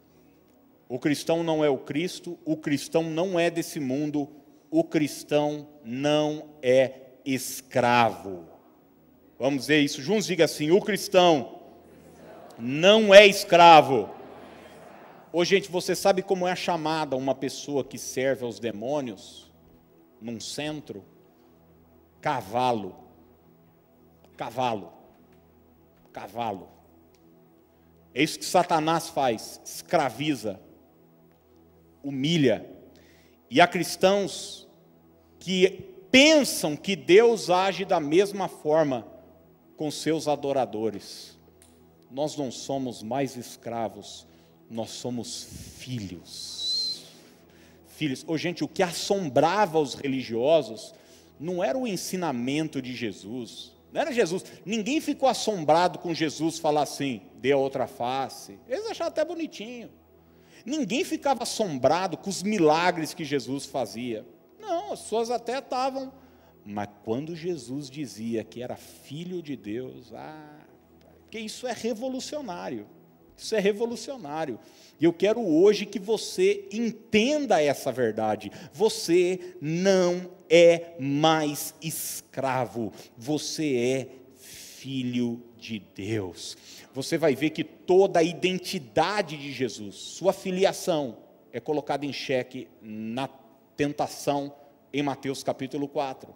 [0.88, 4.30] O cristão não é o Cristo, o cristão não é desse mundo,
[4.70, 6.94] o cristão não é
[7.26, 8.46] escravo.
[9.40, 10.26] Vamos ver isso juntos?
[10.26, 11.60] Diga assim: o cristão
[12.60, 14.10] não é escravo.
[15.36, 19.52] Ô, gente, você sabe como é chamada uma pessoa que serve aos demônios
[20.22, 21.04] num centro?
[22.22, 22.96] Cavalo.
[24.38, 24.94] Cavalo.
[26.12, 26.70] Cavalo.
[28.14, 30.60] É isso que Satanás faz: escraviza,
[32.04, 32.70] humilha.
[33.50, 34.68] E há cristãos
[35.40, 39.08] que pensam que Deus age da mesma forma
[39.76, 41.40] com seus adoradores.
[42.12, 44.28] Nós não somos mais escravos,
[44.74, 47.04] nós somos filhos.
[47.88, 48.26] Filhos.
[48.28, 50.96] Oh, gente, o que assombrava os religiosos
[51.40, 54.44] não era o ensinamento de Jesus, não era Jesus.
[54.66, 58.58] Ninguém ficou assombrado com Jesus falar assim, dê a outra face.
[58.68, 59.92] Eles achavam até bonitinho.
[60.66, 64.26] Ninguém ficava assombrado com os milagres que Jesus fazia.
[64.60, 66.12] Não, as pessoas até estavam.
[66.66, 70.62] Mas quando Jesus dizia que era filho de Deus, ah,
[71.22, 72.88] porque isso é revolucionário.
[73.38, 74.60] Isso é revolucionário.
[75.00, 78.52] E eu quero hoje que você entenda essa verdade.
[78.74, 86.58] Você não é mais escravo, você é filho de Deus.
[86.94, 91.18] Você vai ver que toda a identidade de Jesus, sua filiação,
[91.52, 93.28] é colocada em xeque na
[93.76, 94.54] tentação
[94.92, 96.34] em Mateus capítulo 4.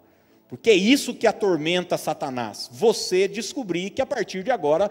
[0.47, 2.69] Porque é isso que atormenta Satanás.
[2.71, 4.89] Você descobrir que a partir de agora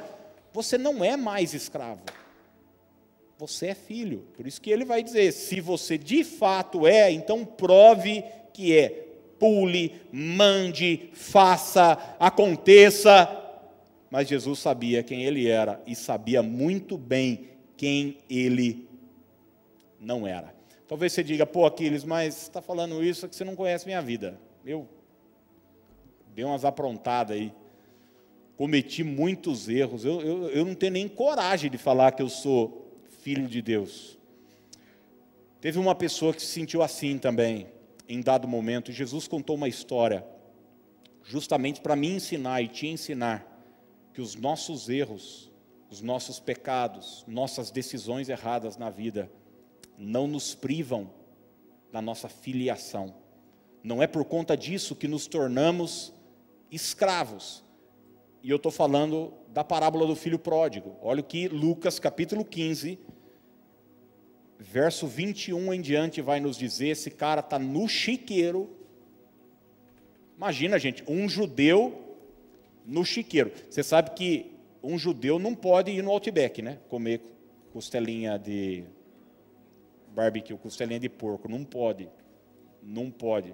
[0.57, 2.01] você não é mais escravo.
[3.37, 4.27] Você é filho.
[4.35, 9.05] Por isso que ele vai dizer: se você de fato é, então prove que é.
[9.39, 13.29] Pule, mande, faça, aconteça.
[14.11, 18.89] Mas Jesus sabia quem ele era e sabia muito bem quem ele
[20.01, 20.55] não era.
[20.89, 24.01] Talvez você diga, pô, Aquiles, mas está falando isso é que você não conhece minha
[24.01, 24.41] vida.
[24.65, 24.89] Eu
[26.35, 27.53] dei umas aprontadas aí,
[28.57, 30.05] cometi muitos erros.
[30.05, 32.91] Eu, eu, eu não tenho nem coragem de falar que eu sou
[33.21, 34.19] filho de Deus.
[35.61, 37.67] Teve uma pessoa que se sentiu assim também,
[38.09, 38.93] em dado momento.
[38.93, 40.25] Jesus contou uma história,
[41.25, 43.53] justamente para me ensinar e te ensinar
[44.13, 45.51] que os nossos erros,
[45.91, 49.31] os nossos pecados, nossas decisões erradas na vida,
[49.99, 51.11] não nos privam
[51.93, 53.15] da nossa filiação.
[53.83, 56.13] Não é por conta disso que nos tornamos
[56.71, 57.66] escravos.
[58.47, 60.95] E eu estou falando da parábola do filho pródigo.
[61.03, 62.97] Olha o que Lucas capítulo 15,
[64.57, 68.71] verso 21 em diante vai nos dizer: esse cara está no chiqueiro.
[70.37, 72.17] Imagina, gente, um judeu
[72.85, 73.51] no chiqueiro.
[73.69, 76.79] Você sabe que um judeu não pode ir no Outback, né?
[76.89, 77.21] Comer
[77.73, 78.85] costelinha de
[80.15, 81.49] barbecue, costelinha de porco.
[81.49, 82.09] Não pode.
[82.81, 83.53] Não pode.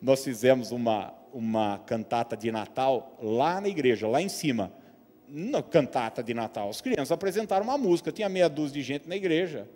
[0.00, 4.72] Nós fizemos uma, uma cantata de Natal lá na igreja, lá em cima
[5.28, 6.68] na cantata de Natal.
[6.68, 9.68] As crianças apresentaram uma música, tinha meia dúzia de gente na igreja.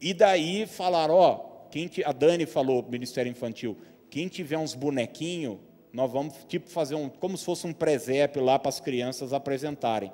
[0.00, 1.36] E daí falaram, ó,
[1.70, 3.76] quem a Dani falou, Ministério Infantil,
[4.10, 5.58] quem tiver uns bonequinhos,
[5.92, 10.12] nós vamos tipo fazer um, como se fosse um presépio lá para as crianças apresentarem.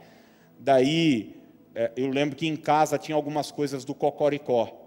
[0.59, 1.37] Daí,
[1.74, 4.80] é, eu lembro que em casa tinha algumas coisas do Cocoricó.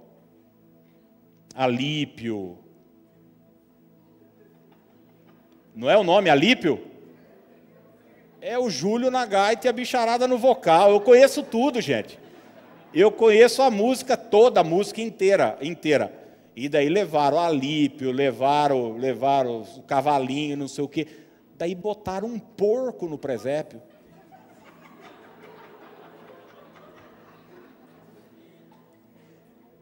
[1.53, 2.57] Alípio.
[5.77, 6.87] Não é o nome Alípio?
[8.47, 10.91] é o Júlio na gaita e a bicharada no vocal.
[10.91, 12.17] Eu conheço tudo, gente.
[12.93, 16.13] Eu conheço a música toda, a música inteira, inteira.
[16.55, 21.07] E daí levaram Alípio, levaram, levaram o cavalinho, não sei o quê.
[21.57, 23.81] Daí botaram um porco no presépio.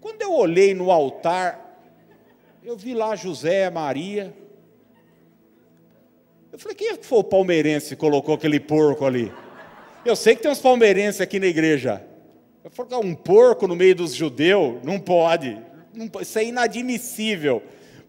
[0.01, 1.79] Quando eu olhei no altar,
[2.63, 4.33] eu vi lá José, Maria,
[6.55, 9.29] eu falei, quem é foi o palmeirense que colocou aquele porco ali?
[10.05, 12.01] Eu sei que tem uns palmeirenses aqui na igreja.
[12.63, 14.81] Eu falei, um porco no meio dos judeus?
[14.81, 15.61] Não pode.
[16.21, 17.61] Isso é inadmissível.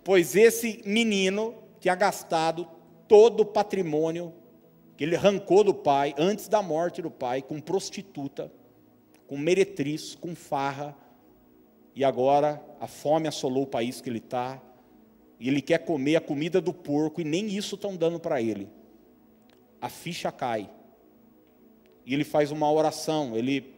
[0.04, 2.68] Pois esse menino tinha gastado
[3.08, 4.32] todo o patrimônio
[4.96, 8.52] que ele arrancou do pai, antes da morte do pai, com prostituta,
[9.26, 10.94] com meretriz, com farra,
[11.96, 14.62] e agora a fome assolou o país que ele está,
[15.38, 18.68] e ele quer comer a comida do porco e nem isso estão dando para ele.
[19.80, 20.70] A ficha cai.
[22.04, 23.74] E ele faz uma oração, ele,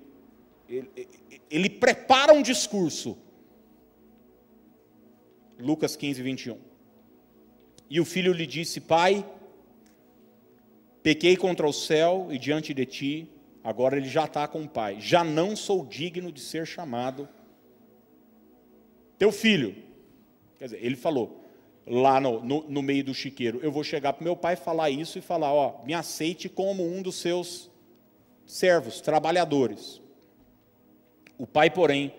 [0.68, 1.08] ele,
[1.50, 3.16] ele prepara um discurso.
[5.58, 6.58] Lucas 15, 21.
[7.90, 9.28] E o filho lhe disse: Pai,
[11.02, 13.30] pequei contra o céu e diante de ti.
[13.64, 14.98] Agora ele já está com o pai.
[15.00, 17.28] Já não sou digno de ser chamado
[19.18, 19.74] teu filho.
[20.58, 21.37] Quer dizer, ele falou:
[21.90, 23.60] lá no, no, no meio do chiqueiro.
[23.62, 27.02] Eu vou chegar para meu pai falar isso e falar: ó, me aceite como um
[27.02, 27.70] dos seus
[28.46, 30.00] servos, trabalhadores.
[31.36, 32.12] O pai, porém,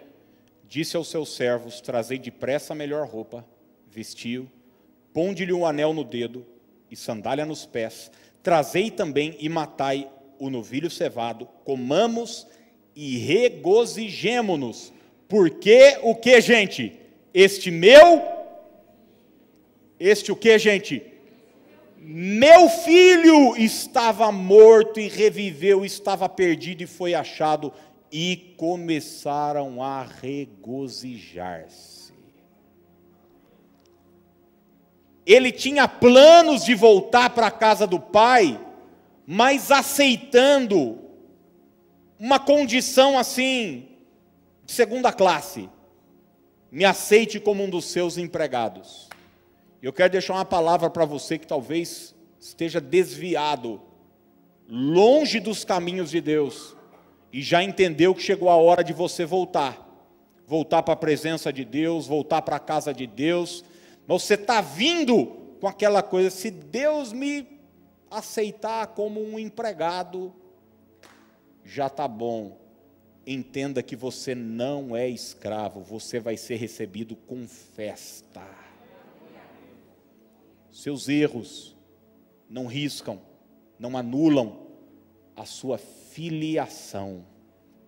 [0.67, 3.45] disse aos seus servos: Trazei depressa a melhor roupa,
[3.87, 4.49] vestiu,
[5.13, 6.45] ponde-lhe um anel no dedo
[6.89, 12.47] e sandália nos pés, trazei também e matai o novilho cevado, comamos
[12.95, 14.93] e regozijemo-nos,
[15.27, 16.97] porque o que, gente?
[17.33, 18.38] Este meu
[19.99, 21.03] este o que, gente?
[21.97, 27.73] Meu filho estava morto e reviveu, estava perdido e foi achado,
[28.11, 31.99] e começaram a regozijar-se.
[35.25, 38.59] Ele tinha planos de voltar para a casa do pai,
[39.27, 40.97] mas aceitando
[42.17, 43.89] uma condição assim,
[44.65, 45.69] segunda classe:
[46.71, 49.08] me aceite como um dos seus empregados.
[49.81, 53.81] Eu quero deixar uma palavra para você que talvez esteja desviado,
[54.67, 56.75] longe dos caminhos de Deus,
[57.31, 59.87] e já entendeu que chegou a hora de você voltar.
[60.45, 63.63] Voltar para a presença de Deus, voltar para a casa de Deus.
[64.07, 65.27] Mas você está vindo
[65.61, 67.47] com aquela coisa, se Deus me
[68.09, 70.33] aceitar como um empregado,
[71.63, 72.57] já está bom.
[73.27, 78.68] Entenda que você não é escravo, você vai ser recebido com festa.
[80.79, 81.75] Seus erros
[82.49, 83.19] não riscam,
[83.77, 84.65] não anulam
[85.35, 87.25] a sua filiação.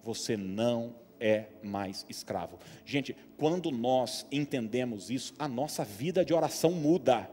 [0.04, 2.60] Você não é mais escravo.
[2.84, 7.32] Gente, quando nós entendemos isso, a nossa vida de oração muda.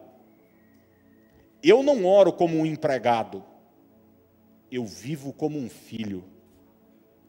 [1.60, 3.44] Eu não oro como um empregado,
[4.70, 6.22] eu vivo como um filho.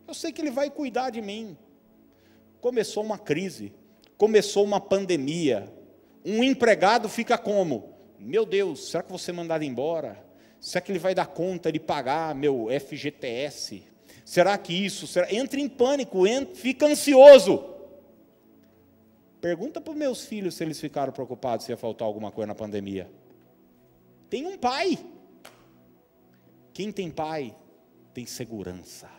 [0.07, 1.57] Eu sei que Ele vai cuidar de mim.
[2.61, 3.73] Começou uma crise,
[4.19, 5.73] começou uma pandemia.
[6.23, 7.97] Um empregado fica como?
[8.19, 10.23] Meu Deus, será que você mandado embora?
[10.59, 13.83] Será que ele vai dar conta de pagar meu FGTS?
[14.25, 15.07] Será que isso?
[15.07, 15.31] Será?
[15.31, 17.63] Em pânico, entra, fica ansioso.
[19.39, 22.55] Pergunta para os meus filhos se eles ficaram preocupados se ia faltar alguma coisa na
[22.55, 23.09] pandemia.
[24.29, 24.99] Tem um pai.
[26.73, 27.55] Quem tem pai
[28.13, 29.18] tem segurança.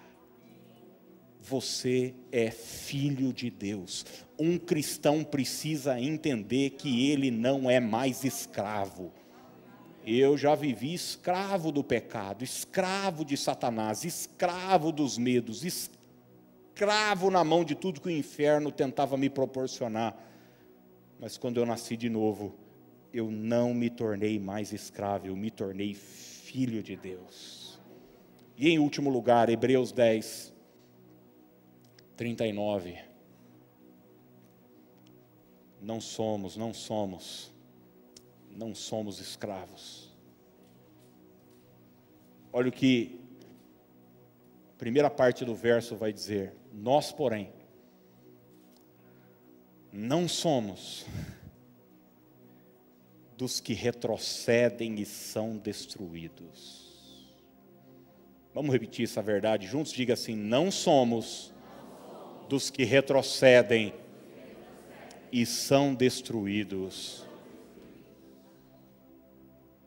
[1.43, 4.05] Você é filho de Deus.
[4.39, 9.11] Um cristão precisa entender que ele não é mais escravo.
[10.07, 17.65] Eu já vivi escravo do pecado, escravo de Satanás, escravo dos medos, escravo na mão
[17.65, 20.17] de tudo que o inferno tentava me proporcionar.
[21.19, 22.55] Mas quando eu nasci de novo,
[23.13, 27.79] eu não me tornei mais escravo, eu me tornei filho de Deus.
[28.57, 30.53] E em último lugar, Hebreus 10,
[32.21, 32.99] 39.
[35.81, 37.51] Não somos, não somos,
[38.51, 40.15] não somos escravos.
[42.53, 43.19] Olha o que
[44.75, 47.51] a primeira parte do verso vai dizer: Nós, porém,
[49.91, 51.07] não somos
[53.35, 57.33] dos que retrocedem e são destruídos.
[58.53, 59.91] Vamos repetir essa verdade juntos?
[59.91, 61.51] Diga assim: não somos
[62.51, 63.95] dos que retrocedem
[65.31, 67.25] e são destruídos.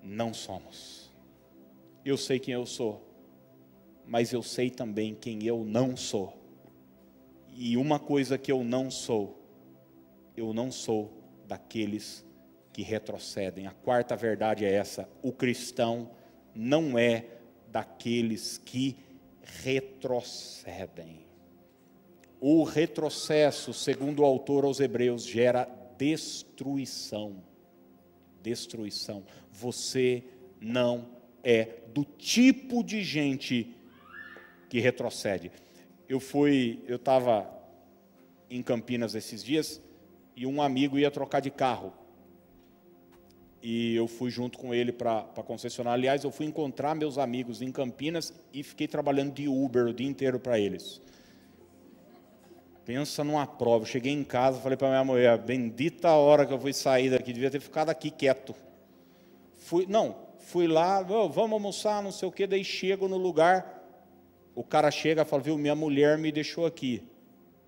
[0.02, 1.12] Não somos.
[2.06, 3.06] Eu sei quem eu sou,
[4.06, 6.42] mas eu sei também quem eu não sou.
[7.54, 9.46] E uma coisa que eu não sou,
[10.36, 12.26] eu não sou daqueles
[12.72, 13.68] que retrocedem.
[13.68, 16.12] A quarta verdade é essa: o cristão
[16.56, 17.26] não é
[17.68, 18.96] daqueles que
[19.42, 21.23] retrocedem.
[22.46, 25.66] O retrocesso, segundo o autor aos Hebreus, gera
[25.98, 27.42] destruição.
[28.42, 29.24] Destruição.
[29.50, 30.26] Você
[30.60, 31.08] não
[31.42, 33.74] é do tipo de gente
[34.68, 35.54] que retrocede.
[36.10, 37.50] Eu fui, eu estava
[38.50, 39.82] em Campinas esses dias
[40.36, 41.94] e um amigo ia trocar de carro.
[43.62, 45.96] E eu fui junto com ele para a concessionária.
[45.98, 50.10] Aliás, eu fui encontrar meus amigos em Campinas e fiquei trabalhando de Uber o dia
[50.10, 51.00] inteiro para eles.
[52.86, 53.84] Pensa numa prova.
[53.84, 57.10] Eu cheguei em casa, falei para minha mulher, bendita a hora que eu fui sair
[57.10, 58.54] daqui, devia ter ficado aqui quieto.
[59.58, 63.82] Fui, não, fui lá, vamos almoçar, não sei o que, daí chego no lugar,
[64.54, 67.02] o cara chega e fala, viu, minha mulher me deixou aqui.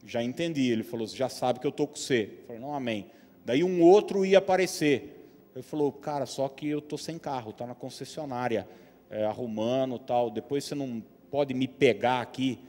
[0.05, 2.30] Já entendi, ele falou, já sabe que eu estou com você.
[2.41, 3.07] Eu falei, não, amém.
[3.43, 5.30] Daí um outro ia aparecer.
[5.55, 8.68] Ele falou, cara, só que eu estou sem carro, está na concessionária,
[9.09, 11.01] é, arrumando tal, depois você não
[11.32, 12.59] pode me pegar aqui.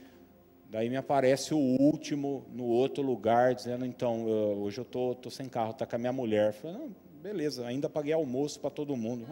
[0.77, 5.23] Daí me aparece o último no outro lugar, dizendo, então, eu, hoje eu estou tô,
[5.23, 6.53] tô sem carro, está com a minha mulher.
[6.53, 9.27] Falei, não, beleza, ainda paguei almoço para todo mundo.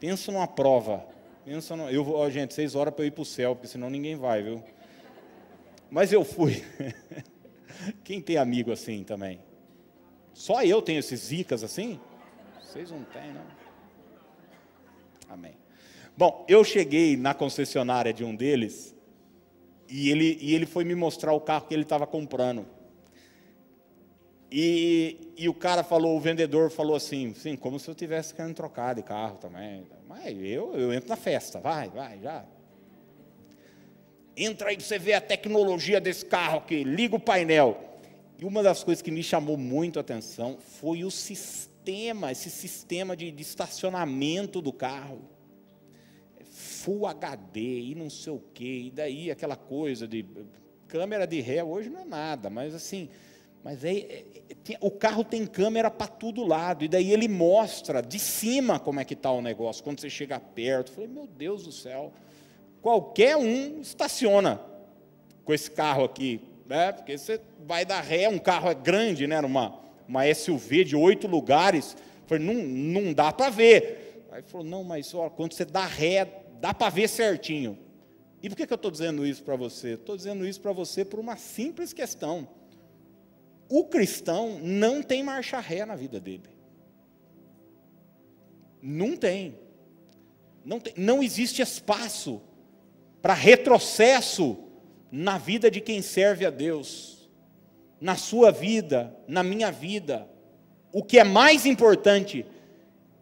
[0.00, 1.06] Pensa numa prova.
[1.44, 4.16] Pensa eu vou, gente, seis horas para eu ir para o céu, porque senão ninguém
[4.16, 4.60] vai, viu?
[5.88, 6.64] Mas eu fui.
[8.02, 9.38] Quem tem amigo assim também?
[10.34, 12.00] Só eu tenho esses zicas assim?
[12.60, 13.46] Vocês não têm, não?
[15.28, 15.56] Amém.
[16.16, 18.95] Bom, eu cheguei na concessionária de um deles
[19.88, 22.66] e ele, e ele foi me mostrar o carro que ele estava comprando.
[24.50, 28.54] E, e o cara falou, o vendedor falou assim, sim, como se eu tivesse querendo
[28.54, 29.86] trocar de carro também.
[30.08, 32.44] Mas eu, eu entro na festa, vai, vai, já.
[34.36, 37.82] Entra aí para você ver a tecnologia desse carro aqui, liga o painel.
[38.38, 43.16] E uma das coisas que me chamou muito a atenção foi o sistema, esse sistema
[43.16, 45.20] de, de estacionamento do carro.
[46.86, 50.24] Full HD e não sei o quê, e daí aquela coisa de
[50.86, 53.08] câmera de ré hoje não é nada, mas assim,
[53.64, 54.24] mas é, é,
[54.70, 59.00] é o carro tem câmera para todo lado, e daí ele mostra de cima como
[59.00, 62.12] é que está o negócio, quando você chega perto, eu falei, meu Deus do céu,
[62.80, 64.60] qualquer um estaciona
[65.44, 66.92] com esse carro aqui, né?
[66.92, 69.40] porque você vai dar ré, um carro é grande, né?
[69.40, 69.76] Numa,
[70.06, 72.54] uma SUV de oito lugares, eu falei, não,
[73.02, 74.24] não dá para ver.
[74.30, 77.78] Aí falou, não, mas ó, quando você dá ré, dá para ver certinho.
[78.42, 79.94] E por que, que eu estou dizendo isso para você?
[79.94, 82.48] Estou dizendo isso para você por uma simples questão.
[83.68, 86.48] O cristão não tem marcha ré na vida dele.
[88.80, 89.58] Não tem.
[90.64, 92.40] Não, tem, não existe espaço
[93.20, 94.56] para retrocesso
[95.10, 97.28] na vida de quem serve a Deus,
[98.00, 100.28] na sua vida, na minha vida.
[100.92, 102.46] O que é mais importante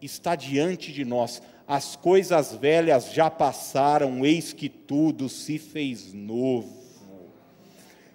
[0.01, 6.83] está diante de nós as coisas velhas já passaram, eis que tudo se fez novo.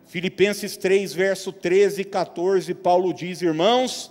[0.07, 4.11] Filipenses 3, verso 13 e 14, Paulo diz: Irmãos,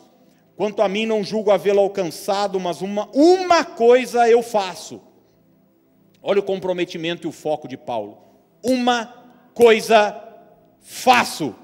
[0.60, 5.00] Quanto a mim, não julgo havê-lo alcançado, mas uma, uma coisa eu faço.
[6.22, 8.18] Olha o comprometimento e o foco de Paulo.
[8.62, 9.06] Uma
[9.54, 10.22] coisa
[10.82, 11.56] faço,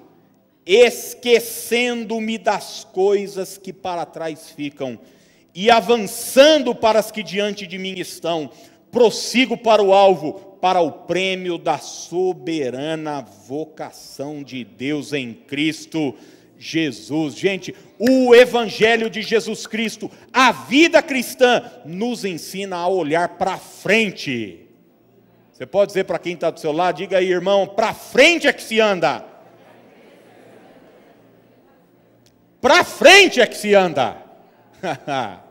[0.65, 4.97] esquecendo-me das coisas que para trás ficam
[5.55, 8.51] e avançando para as que diante de mim estão,
[8.91, 16.13] prossigo para o alvo, para o prêmio da soberana vocação de Deus em Cristo
[16.57, 17.35] Jesus.
[17.35, 24.67] Gente, o Evangelho de Jesus Cristo, a vida cristã, nos ensina a olhar para frente.
[25.53, 28.51] Você pode dizer para quem está do seu lado, diga aí, irmão, para frente é
[28.51, 29.23] que se anda.
[32.59, 34.17] Para frente é que se anda.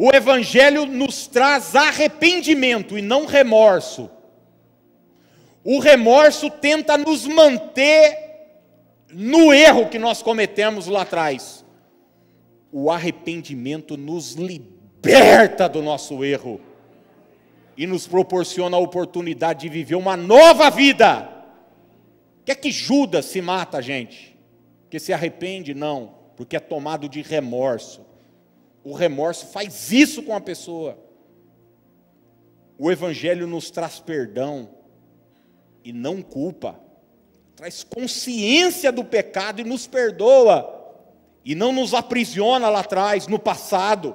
[0.00, 4.08] o Evangelho nos traz arrependimento e não remorso.
[5.64, 8.16] O remorso tenta nos manter
[9.12, 11.64] no erro que nós cometemos lá atrás.
[12.70, 16.60] O arrependimento nos liberta do nosso erro
[17.76, 21.28] e nos proporciona a oportunidade de viver uma nova vida.
[22.44, 24.38] Que é que Judas se mata, gente?
[24.88, 25.74] Que se arrepende?
[25.74, 28.07] Não, porque é tomado de remorso.
[28.84, 30.98] O remorso faz isso com a pessoa.
[32.78, 34.68] O Evangelho nos traz perdão
[35.84, 36.88] e não culpa
[37.58, 40.94] traz consciência do pecado e nos perdoa,
[41.44, 44.14] e não nos aprisiona lá atrás, no passado,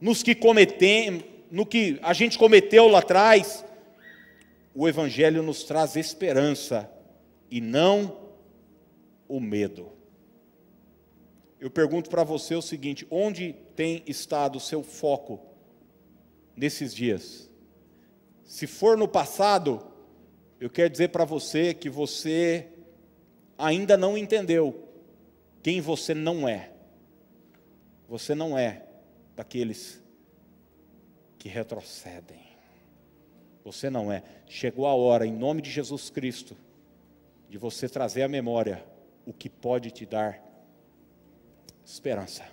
[0.00, 3.62] nos que cometemos, no que a gente cometeu lá atrás.
[4.74, 6.90] O Evangelho nos traz esperança
[7.50, 8.16] e não
[9.28, 9.92] o medo.
[11.60, 15.40] Eu pergunto para você o seguinte: onde tem estado o seu foco
[16.56, 17.50] nesses dias?
[18.44, 19.84] Se for no passado,
[20.60, 22.68] eu quero dizer para você que você
[23.56, 24.88] ainda não entendeu
[25.62, 26.72] quem você não é.
[28.08, 28.86] Você não é
[29.36, 30.02] daqueles
[31.38, 32.40] que retrocedem.
[33.64, 34.22] Você não é.
[34.46, 36.56] Chegou a hora, em nome de Jesus Cristo,
[37.50, 38.82] de você trazer à memória
[39.26, 40.47] o que pode te dar
[41.88, 42.44] esperança.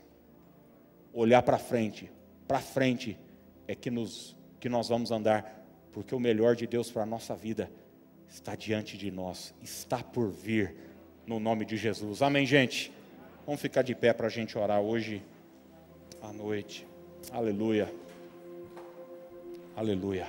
[1.14, 2.10] Olhar para frente.
[2.48, 3.20] Para frente
[3.68, 7.36] é que, nos, que nós vamos andar, porque o melhor de Deus para a nossa
[7.36, 7.70] vida
[8.30, 10.76] está diante de nós, está por vir
[11.28, 12.22] no nome de Jesus.
[12.22, 12.92] Amém, gente?
[13.46, 15.22] Vamos ficar de pé para a gente orar hoje
[16.22, 16.88] à noite.
[17.32, 17.94] Aleluia.
[19.76, 20.28] Aleluia.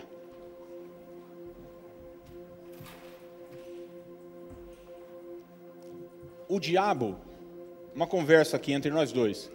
[6.49, 7.19] O diabo,
[7.97, 9.51] uma conversa aqui entre nós dois.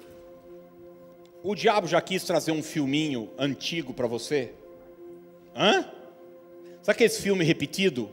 [1.43, 4.51] O diabo já quis trazer um filminho antigo para você?
[5.55, 5.83] Hã?
[6.81, 8.09] Sabe aquele filme repetido?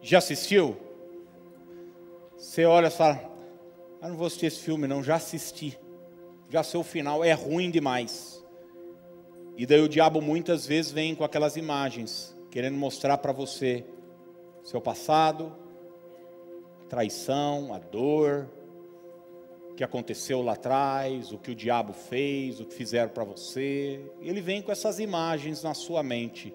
[0.00, 0.74] Já assistiu?
[2.34, 3.30] Você olha e fala:
[4.00, 5.78] ah, não vou assistir esse filme, não, já assisti.
[6.48, 8.42] Já sei o final, é ruim demais.
[9.54, 13.84] E daí o diabo muitas vezes vem com aquelas imagens, querendo mostrar para você
[14.64, 15.54] seu passado,
[16.90, 18.50] traição, a dor,
[19.70, 24.00] o que aconteceu lá atrás, o que o diabo fez, o que fizeram para você.
[24.20, 26.52] Ele vem com essas imagens na sua mente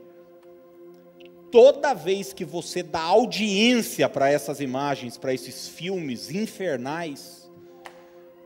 [1.56, 7.50] toda vez que você dá audiência para essas imagens, para esses filmes infernais,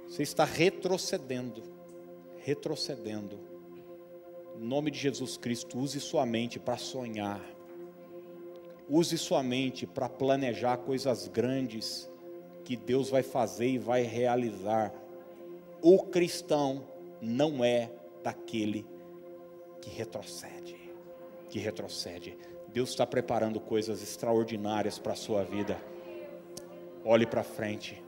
[0.08, 1.64] você está retrocedendo,
[2.38, 3.40] retrocedendo.
[4.56, 7.42] Em nome de Jesus Cristo, use sua mente para sonhar.
[8.90, 12.10] Use sua mente para planejar coisas grandes
[12.64, 14.92] que Deus vai fazer e vai realizar.
[15.82, 16.88] O cristão
[17.22, 17.92] não é
[18.24, 18.86] daquele
[19.80, 20.76] que retrocede,
[21.50, 22.38] que retrocede.
[22.68, 25.80] Deus está preparando coisas extraordinárias para a sua vida.
[27.06, 28.04] Olhe para frente.